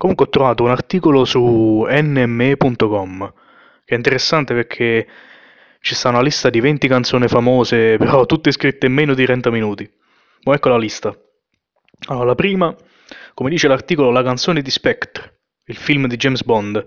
[0.00, 3.34] Comunque ho trovato un articolo su nme.com
[3.84, 5.06] che è interessante perché
[5.80, 9.50] ci sta una lista di 20 canzoni famose, però tutte scritte in meno di 30
[9.50, 9.86] minuti.
[10.44, 11.14] Ma ecco la lista.
[12.08, 12.74] Allora, la prima,
[13.34, 16.82] come dice l'articolo, la canzone di Spectre, il film di James Bond,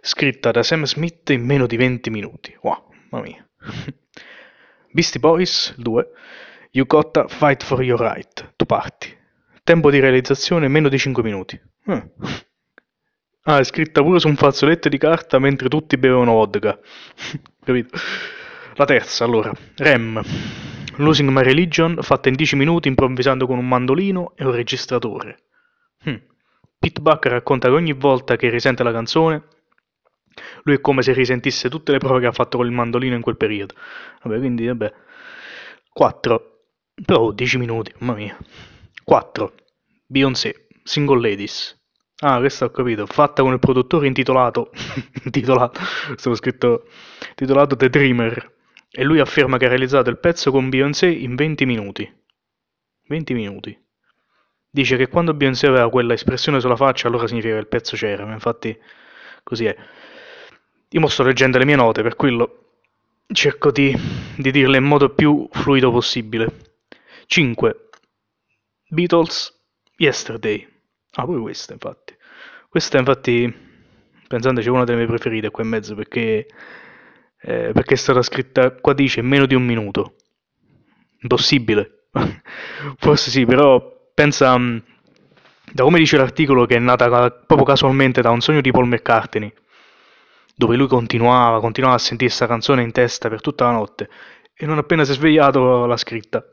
[0.00, 2.58] scritta da Sam Smith in meno di 20 minuti.
[2.62, 3.48] Wow, mamma mia.
[4.90, 6.08] Beastie Boys, 2,
[6.72, 9.20] You Gotta Fight For Your Right, tu parti.
[9.64, 11.60] Tempo di realizzazione meno di 5 minuti.
[11.86, 12.04] Ah.
[13.44, 16.80] ah, è scritta pure su un fazzoletto di carta mentre tutti bevevano vodka.
[17.64, 17.96] Capito?
[18.74, 20.20] La terza, allora, Rem.
[20.96, 25.44] Losing My Religion, fatta in 10 minuti improvvisando con un mandolino e un registratore.
[26.04, 26.20] Hm.
[26.80, 29.44] Pete Buck racconta che ogni volta che risente la canzone,
[30.64, 33.22] lui è come se risentisse tutte le prove che ha fatto con il mandolino in
[33.22, 33.74] quel periodo.
[34.24, 34.92] Vabbè, quindi, vabbè.
[35.92, 36.48] 4.
[37.04, 38.36] Però 10 minuti, mamma mia.
[39.04, 39.54] 4.
[40.06, 41.80] Beyoncé, Single Ladies.
[42.18, 43.06] Ah, questo ho capito.
[43.06, 44.70] Fatta con il produttore intitolato...
[45.24, 45.80] intitolato...
[46.16, 46.86] stavo scritto...
[47.30, 48.52] intitolato The Dreamer.
[48.90, 52.20] E lui afferma che ha realizzato il pezzo con Beyoncé in 20 minuti.
[53.08, 53.76] 20 minuti.
[54.70, 58.24] Dice che quando Beyoncé aveva quella espressione sulla faccia, allora significa che il pezzo c'era.
[58.24, 58.78] Ma infatti,
[59.42, 59.76] così è.
[60.90, 62.62] Io mo sto leggendo le mie note, per quello
[63.32, 63.96] cerco di,
[64.36, 66.74] di dirle in modo più fluido possibile.
[67.26, 67.88] 5.
[68.92, 69.50] Beatles,
[69.96, 70.68] Yesterday.
[71.12, 72.14] Ah, pure questa, infatti.
[72.68, 73.50] Questa, infatti,
[74.28, 76.46] pensandoci, è una delle mie preferite qua in mezzo perché,
[77.40, 80.16] eh, perché è stata scritta, qua dice, meno di un minuto.
[81.22, 82.08] Impossibile.
[82.98, 84.76] Forse sì, però pensa, mm,
[85.72, 89.50] da come dice l'articolo, che è nata proprio casualmente da un sogno di Paul McCartney,
[90.54, 94.10] dove lui continuava, continuava a sentire questa canzone in testa per tutta la notte,
[94.52, 96.46] e non appena si è svegliato l'ha scritta.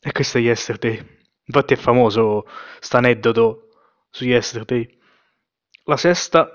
[0.00, 1.15] E questa è Yesterday.
[1.46, 3.68] Infatti è famoso questo aneddoto
[4.10, 4.98] su Yesterday.
[5.84, 6.48] La sesta,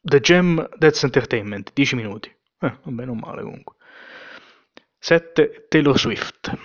[0.00, 2.28] The Gem That's Entertainment, 10 minuti.
[2.60, 3.74] Eh, vabbè, non male comunque.
[4.98, 5.66] 7.
[5.68, 6.56] Taylor Swift.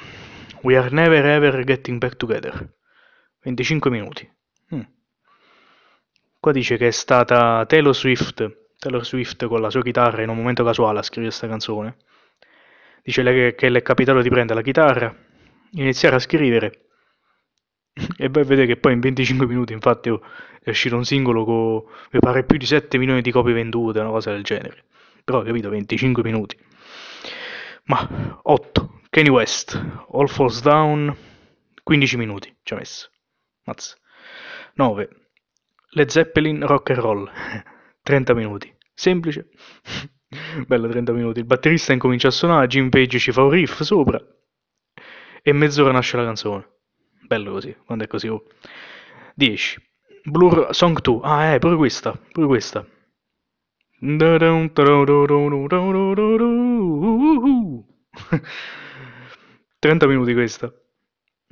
[0.62, 2.72] We are never ever getting back together.
[3.40, 4.32] 25 minuti.
[4.76, 4.82] Mm.
[6.40, 10.38] Qua dice che è stata Taylor Swift, Taylor Swift con la sua chitarra in un
[10.38, 11.98] momento casuale a scrivere questa canzone.
[13.04, 15.16] Dice che, che le è capitato di prendere la chitarra,
[15.72, 16.91] iniziare a scrivere
[17.94, 20.22] e vai a vedere che poi in 25 minuti, infatti, oh,
[20.62, 24.10] è uscito un singolo con, mi pare, più di 7 milioni di copie vendute, una
[24.10, 24.86] cosa del genere.
[25.24, 26.58] Però, capito, 25 minuti.
[27.86, 29.00] Ma 8.
[29.10, 29.76] Kanye West,
[30.12, 31.16] All Falls Down,
[31.84, 33.10] 15 minuti ci ha messo.
[33.66, 33.98] Mazza.
[34.76, 35.10] 9.
[35.90, 37.30] Led Zeppelin, Rock and Roll,
[38.04, 38.74] 30 minuti.
[38.94, 39.50] Semplice.
[40.66, 41.40] Bello 30 minuti.
[41.40, 44.22] Il batterista incomincia a suonare, Jim Page ci fa un riff sopra
[45.44, 46.70] e mezz'ora nasce la canzone
[47.32, 48.28] bello così, quando è così.
[48.28, 48.44] Oh.
[49.36, 49.82] 10.
[50.24, 51.20] Blur Song 2.
[51.24, 52.86] Ah, eh, pure questa, pure questa.
[59.80, 60.74] 30 minuti questa.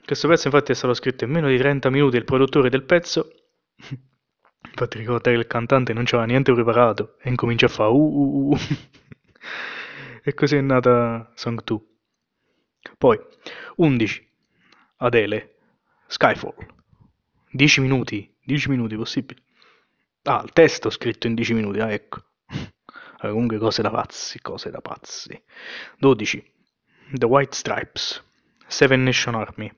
[0.04, 3.32] Questo pezzo infatti è stato scritto in meno di 30 minuti il produttore del pezzo.
[4.62, 8.52] Infatti ricordare che il cantante non c'aveva niente preparato e incomincia a fare uh, uh,
[8.52, 8.58] uh.
[10.24, 11.80] e così è nata Song 2.
[12.98, 13.18] Poi
[13.78, 14.28] 11.
[14.98, 15.59] Adele
[16.10, 16.56] Skyfall.
[17.52, 19.40] 10 minuti, 10 minuti possibili.
[20.24, 22.24] Ah, il testo scritto in 10 minuti, ah ecco.
[23.22, 25.40] Allora, comunque cose da pazzi, cose da pazzi.
[26.00, 26.54] 12.
[27.12, 28.24] The White Stripes.
[28.66, 29.72] Seven Nation Army.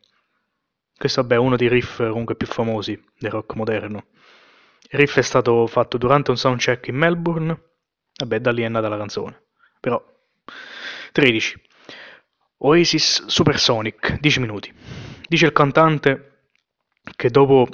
[0.95, 4.05] Questo vabbè, è uno dei riff comunque più famosi del rock moderno.
[4.89, 7.61] Il riff è stato fatto durante un soundcheck in Melbourne.
[8.15, 9.47] Vabbè, da lì è nata la canzone.
[9.81, 10.01] Però
[11.11, 11.61] 13.
[12.59, 14.73] Oasis Supersonic, 10 minuti.
[15.31, 16.49] Dice il cantante
[17.15, 17.65] che dopo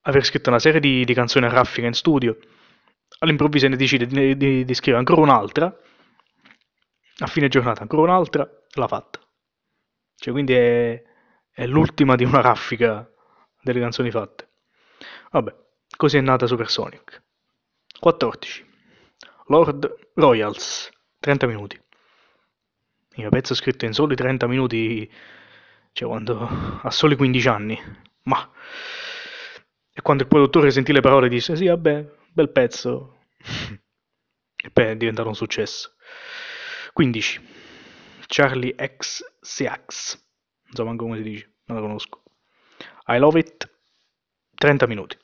[0.00, 2.36] aver scritto una serie di, di canzoni a raffica in studio,
[3.20, 5.66] all'improvviso ne decide di, di, di, scrivere ancora un'altra,
[7.18, 9.20] a fine giornata ancora un'altra, l'ha fatta.
[10.16, 11.00] Cioè, quindi è,
[11.52, 13.08] è l'ultima di una raffica
[13.62, 14.48] delle canzoni fatte.
[15.30, 15.54] Vabbè,
[15.96, 17.22] così è nata Supersonic.
[18.00, 18.66] 14.
[19.46, 20.90] Lord Royals,
[21.20, 21.80] 30 minuti.
[23.14, 25.08] Il pezzo scritto in soli 30 minuti
[25.92, 26.48] cioè quando
[26.82, 27.78] ha soli 15 anni,
[28.24, 28.50] ma...
[29.94, 33.24] E quando il produttore sentì le parole disse, sì, vabbè, bel pezzo.
[34.56, 35.94] e poi è diventato un successo.
[36.94, 37.48] 15.
[38.26, 40.14] Charlie X Seax.
[40.64, 42.22] Non so manco come si dice, non la conosco.
[43.08, 43.70] I Love It,
[44.54, 45.18] 30 minuti.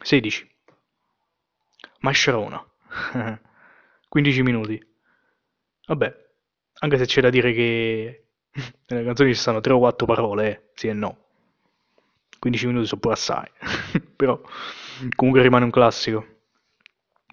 [0.00, 0.50] 16.
[2.00, 2.64] Mascherona,
[4.08, 4.82] 15 minuti.
[5.86, 6.26] Vabbè,
[6.80, 8.23] anche se c'è da dire che
[8.88, 11.18] nelle canzoni ci stanno 3 o 4 parole, eh, sì e no.
[12.38, 13.48] 15 minuti sono pure assai,
[14.16, 14.40] però
[15.14, 16.26] comunque rimane un classico.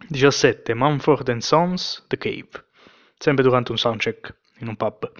[0.07, 0.73] 17.
[0.73, 2.50] Mumford Sons, The Cave,
[3.18, 5.12] sempre durante un soundcheck in un pub.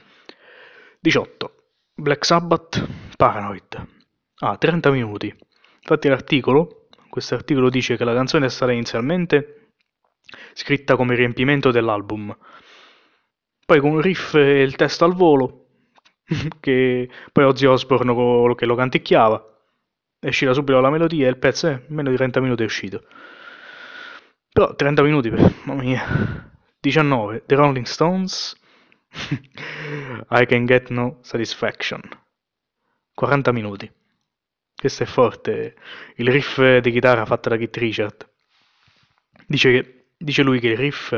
[1.00, 1.56] 18.
[1.94, 3.88] Black Sabbath, Paranoid.
[4.40, 5.34] Ah, 30 minuti.
[5.82, 9.74] Infatti l'articolo, questo articolo dice che la canzone è stata inizialmente
[10.54, 12.36] scritta come riempimento dell'album,
[13.66, 15.71] poi con un riff e il testo al volo,
[16.60, 19.46] che poi Ozzy Osbourne lo, che lo canticchiava,
[20.20, 23.04] è uscita subito la melodia e il pezzo è meno di 30 minuti è uscito.
[24.52, 26.50] Però 30 minuti, mamma mia.
[26.80, 27.44] 19.
[27.46, 28.56] The Rolling Stones.
[30.30, 32.02] I can get no satisfaction.
[33.14, 33.92] 40 minuti.
[34.76, 35.76] Questo è forte.
[36.16, 38.30] Il riff di chitarra fatto da Kit Richard.
[39.48, 41.14] Dice, che, dice lui che il riff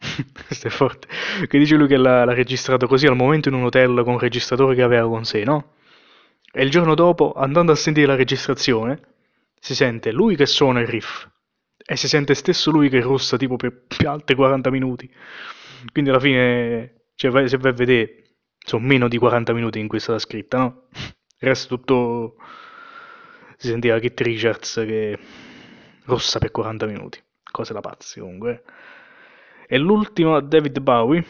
[0.46, 1.08] questo è forte.
[1.46, 4.18] Che dice lui che l'ha, l'ha, registrato così al momento in un hotel con un
[4.18, 5.74] registratore che aveva con sé, no?
[6.52, 9.00] E il giorno dopo, andando a sentire la registrazione,
[9.60, 11.28] si sente lui che suona il riff
[11.84, 15.12] e si sente stesso lui che russa tipo per, per altri 40 minuti.
[15.92, 18.24] Quindi alla fine, cioè, se vai a vedere,
[18.58, 20.88] sono meno di 40 minuti in cui è stata scritta, no?
[20.92, 22.36] Il resto tutto
[23.56, 25.18] si sentiva Kit Richards che
[26.04, 27.22] russa per 40 minuti.
[27.50, 28.62] Cose da pazzi comunque.
[29.72, 31.24] E l'ultimo David Bowie,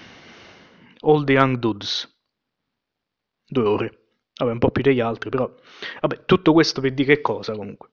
[1.01, 2.11] All the Young Dudes.
[3.47, 3.99] Due ore.
[4.35, 5.55] Vabbè, un po' più degli altri, però...
[6.01, 7.91] Vabbè, tutto questo per dire che cosa comunque?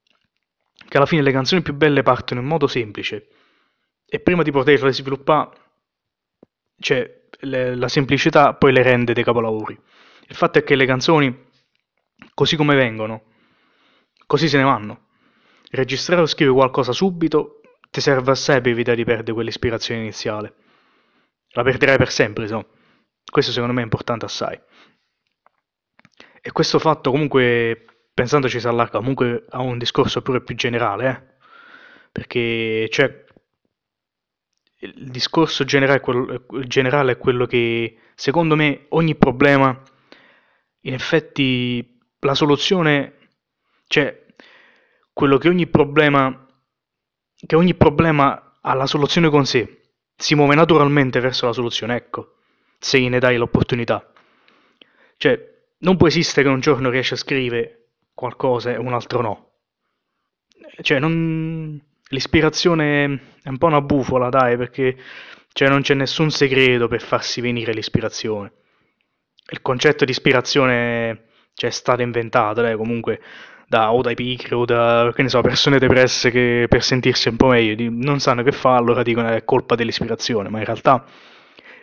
[0.88, 3.28] Che alla fine le canzoni più belle partono in modo semplice.
[4.06, 5.50] E prima di poterle sviluppare,
[6.80, 9.78] cioè, le, la semplicità poi le rende dei capolavori.
[10.30, 11.46] Il fatto è che le canzoni,
[12.34, 13.34] così come vengono,
[14.26, 15.08] così se ne vanno.
[15.72, 17.57] Registrare o scrivere qualcosa subito
[17.90, 20.54] ti serve assai per evitare di perdere quell'ispirazione iniziale.
[21.50, 22.68] La perderai per sempre, no?
[23.30, 24.60] Questo secondo me è importante assai.
[26.42, 31.36] E questo fatto comunque, pensandoci, si allarga comunque a un discorso pure più generale, eh?
[32.12, 33.26] Perché, cioè,
[34.80, 36.02] il discorso generale,
[36.66, 39.82] generale è quello che, secondo me, ogni problema,
[40.82, 43.30] in effetti, la soluzione,
[43.88, 44.26] cioè,
[45.12, 46.47] quello che ogni problema
[47.46, 49.82] che ogni problema ha la soluzione con sé,
[50.16, 52.38] si muove naturalmente verso la soluzione, ecco,
[52.80, 54.12] se ne dai l'opportunità.
[55.18, 59.52] Cioè, non può esistere che un giorno riesci a scrivere qualcosa e un altro no.
[60.82, 61.80] Cioè, non...
[62.10, 63.04] l'ispirazione
[63.44, 64.98] è un po' una bufola, dai, perché
[65.54, 68.52] cioè, non c'è nessun segreto per farsi venire l'ispirazione.
[69.50, 73.22] Il concetto di ispirazione cioè, è stato inventato, dai, comunque
[73.68, 77.36] da, o dai picri o da che ne so, persone depresse che per sentirsi un
[77.36, 81.06] po' meglio non sanno che fa, allora dicono è colpa dell'ispirazione, ma in realtà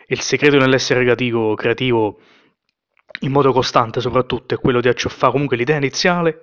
[0.07, 2.19] il segreto nell'essere creativo, creativo
[3.21, 6.41] in modo costante soprattutto è quello di accioffare comunque l'idea iniziale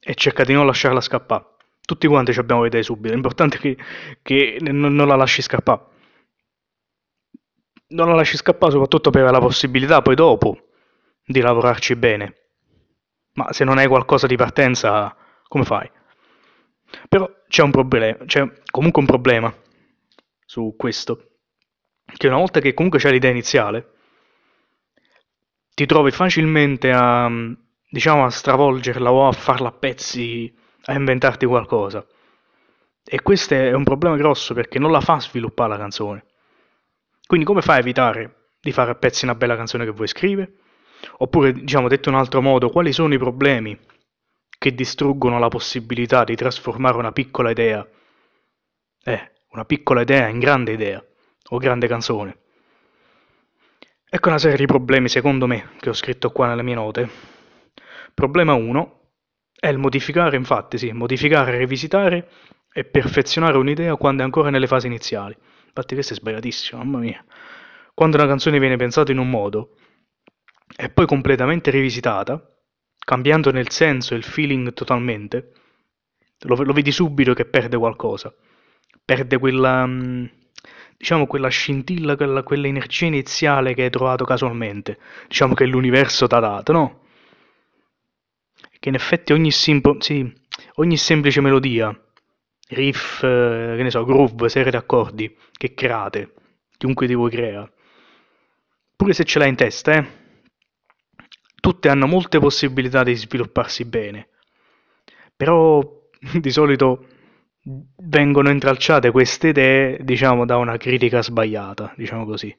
[0.00, 1.54] e cercare di non lasciarla scappare.
[1.82, 3.76] Tutti quanti abbiamo le idee subito, l'importante è che,
[4.22, 5.94] che non, non la lasci scappare.
[7.88, 10.68] Non la lasci scappare soprattutto per la possibilità poi dopo
[11.24, 12.45] di lavorarci bene
[13.36, 15.14] ma se non hai qualcosa di partenza,
[15.46, 15.90] come fai?
[17.08, 19.54] Però c'è un problema, c'è comunque un problema
[20.44, 21.38] su questo,
[22.16, 23.92] che una volta che comunque c'è l'idea iniziale,
[25.74, 27.30] ti trovi facilmente a,
[27.90, 30.52] diciamo, a stravolgerla o a farla a pezzi,
[30.86, 32.06] a inventarti qualcosa.
[33.04, 36.24] E questo è un problema grosso perché non la fa sviluppare la canzone.
[37.26, 40.54] Quindi come fai a evitare di fare a pezzi una bella canzone che vuoi scrivere?
[41.18, 43.78] Oppure, diciamo, detto in un altro modo, quali sono i problemi
[44.58, 47.86] che distruggono la possibilità di trasformare una piccola idea,
[49.04, 51.04] eh, una piccola idea in grande idea
[51.50, 52.38] o grande canzone?
[54.08, 57.08] Ecco una serie di problemi, secondo me, che ho scritto qua nelle mie note.
[58.14, 59.00] Problema 1
[59.58, 62.28] è il modificare, infatti, sì, modificare, rivisitare
[62.72, 65.36] e perfezionare un'idea quando è ancora nelle fasi iniziali.
[65.66, 67.24] Infatti questo è sbagliatissimo, mamma mia.
[67.92, 69.76] Quando una canzone viene pensata in un modo,
[70.74, 72.42] e poi completamente rivisitata,
[72.98, 75.52] cambiando nel senso e il feeling totalmente,
[76.40, 78.34] lo, lo vedi subito che perde qualcosa.
[79.04, 80.24] Perde quella, mm,
[80.96, 84.98] diciamo, quella scintilla, quella, energia iniziale che hai trovato casualmente.
[85.28, 87.00] Diciamo che l'universo ti ha dato, no?
[88.78, 90.30] Che in effetti ogni, simpo, sì,
[90.74, 91.96] ogni semplice melodia,
[92.68, 96.34] riff, eh, che ne so, groove, serie di accordi che create,
[96.76, 97.70] chiunque di voi crea,
[98.96, 100.25] pure se ce l'hai in testa, eh,
[101.66, 104.28] tutte hanno molte possibilità di svilupparsi bene,
[105.34, 105.82] però
[106.38, 107.08] di solito
[107.96, 112.56] vengono intralciate queste idee, diciamo, da una critica sbagliata, diciamo così,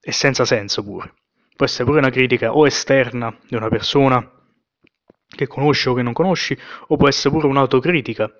[0.00, 1.12] e senza senso pure.
[1.54, 4.26] Può essere pure una critica o esterna di una persona,
[5.26, 8.34] che conosci o che non conosci, o può essere pure un'autocritica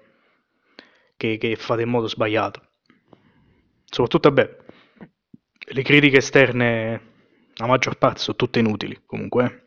[1.18, 2.62] che, che fate in modo sbagliato.
[3.84, 4.56] Soprattutto, vabbè,
[5.72, 7.17] le critiche esterne,
[7.58, 9.44] la maggior parte sono tutte inutili, comunque.
[9.44, 9.66] eh.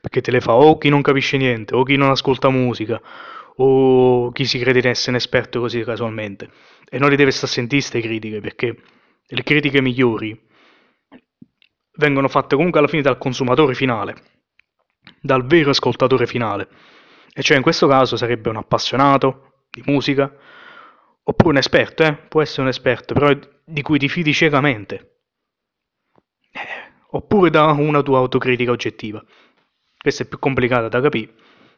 [0.00, 3.00] Perché te le fa o chi non capisce niente, o chi non ascolta musica,
[3.56, 6.50] o chi si crede di essere un esperto così casualmente.
[6.88, 8.76] E non li deve stare a sentire queste critiche, perché
[9.26, 10.40] le critiche migliori
[11.98, 14.14] vengono fatte comunque alla fine dal consumatore finale,
[15.20, 16.68] dal vero ascoltatore finale.
[17.32, 20.32] E cioè in questo caso sarebbe un appassionato di musica,
[21.22, 22.14] oppure un esperto, eh?
[22.14, 25.17] può essere un esperto, però di cui ti fidi ciecamente.
[26.52, 26.60] Eh,
[27.10, 29.24] oppure da una tua autocritica oggettiva.
[29.96, 31.32] Questa è più complicata da capire,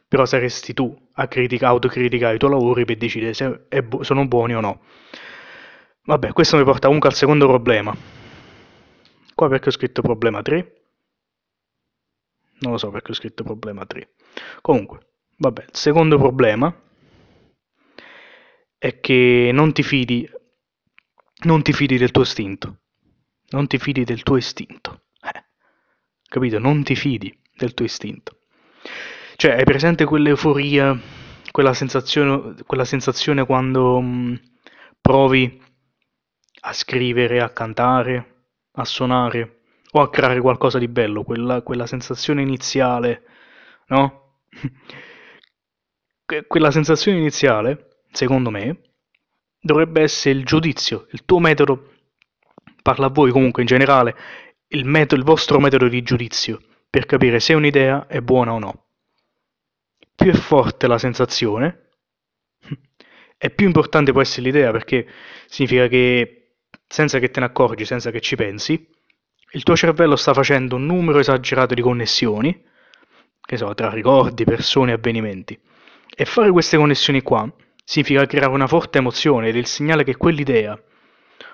[0.07, 4.55] però saresti tu a critica, autocriticare i tuoi lavori per decidere se bu- sono buoni
[4.55, 4.81] o no.
[6.05, 7.95] Vabbè, questo mi porta comunque al secondo problema.
[9.35, 10.73] Qua perché ho scritto problema 3?
[12.61, 14.13] Non lo so perché ho scritto problema 3.
[14.61, 14.99] Comunque,
[15.37, 16.73] vabbè, il secondo problema
[18.77, 20.29] è che non ti fidi,
[21.45, 22.80] non ti fidi del tuo istinto.
[23.51, 25.03] Non ti fidi del tuo istinto.
[25.21, 25.43] Eh,
[26.27, 26.59] capito?
[26.59, 28.37] Non ti fidi del tuo istinto.
[29.35, 30.97] Cioè, hai presente quell'euforia,
[31.51, 34.39] quella sensazione, quella sensazione quando mh,
[35.01, 35.61] provi
[36.61, 42.41] a scrivere, a cantare, a suonare o a creare qualcosa di bello, quella, quella sensazione
[42.41, 43.23] iniziale,
[43.87, 44.39] no?
[46.25, 48.79] Que- quella sensazione iniziale, secondo me,
[49.59, 51.90] dovrebbe essere il giudizio, il tuo metodo,
[52.81, 54.15] parla a voi comunque in generale,
[54.67, 58.85] il, metodo, il vostro metodo di giudizio per capire se un'idea è buona o no.
[60.15, 61.89] Più è forte la sensazione,
[63.43, 65.07] e più importante può essere l'idea perché
[65.47, 66.57] significa che
[66.87, 68.87] senza che te ne accorgi, senza che ci pensi,
[69.53, 72.63] il tuo cervello sta facendo un numero esagerato di connessioni,
[73.41, 75.59] che so, tra ricordi, persone avvenimenti.
[76.13, 77.51] E fare queste connessioni qua
[77.83, 80.79] significa creare una forte emozione ed è il segnale che quell'idea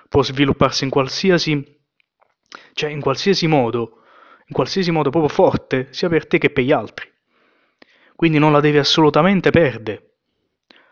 [0.08, 1.80] può svilupparsi in qualsiasi,
[2.72, 4.02] cioè in qualsiasi modo,
[4.46, 7.10] in qualsiasi modo proprio forte, sia per te che per gli altri.
[8.16, 10.14] Quindi non la devi assolutamente perdere.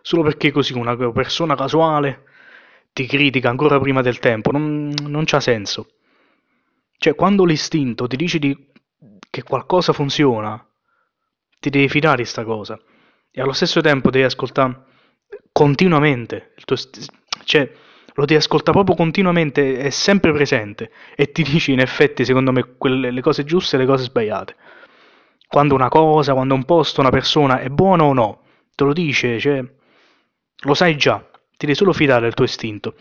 [0.03, 2.25] Solo perché così una persona casuale
[2.93, 5.89] ti critica ancora prima del tempo, non, non c'ha senso.
[6.99, 8.71] Cioè, quando l'istinto ti dice di-
[9.29, 10.65] che qualcosa funziona,
[11.61, 12.79] ti devi fidare di sta cosa.
[13.31, 14.85] E allo stesso tempo devi ascoltare
[15.53, 16.55] continuamente.
[16.57, 16.77] Il tuo
[17.45, 17.71] cioè,
[18.17, 20.91] lo devi ascoltare proprio continuamente, è sempre presente.
[21.15, 24.57] E ti dici, in effetti, secondo me, quelle, le cose giuste e le cose sbagliate.
[25.47, 28.43] Quando una cosa, quando un posto, una persona è buona o no,
[28.75, 29.63] te lo dice, cioè,
[30.61, 31.19] lo sai già,
[31.57, 32.95] ti devi solo fidare del tuo istinto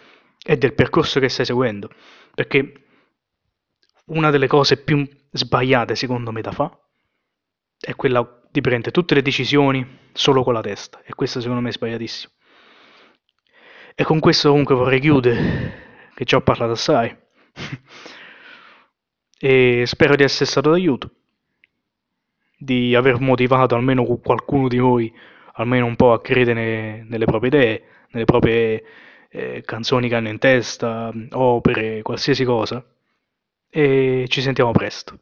[0.44, 1.90] e del percorso che stai seguendo.
[2.34, 2.74] Perché
[4.08, 6.78] una delle cose più sbagliate, secondo me, da fa
[7.80, 11.02] è quella di prendere tutte le decisioni solo con la testa.
[11.06, 12.34] E questo, secondo me, è sbagliatissimo.
[13.98, 17.16] E con questo, comunque, vorrei chiudere, che già ho parlato assai.
[19.40, 21.12] e spero di essere stato d'aiuto,
[22.58, 25.14] di aver motivato almeno qualcuno di voi
[25.58, 28.84] almeno un po' a credere nelle proprie idee, nelle proprie
[29.30, 32.84] eh, canzoni che hanno in testa, opere, qualsiasi cosa.
[33.70, 35.20] E ci sentiamo presto.